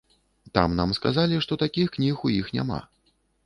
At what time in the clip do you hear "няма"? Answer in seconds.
2.59-2.85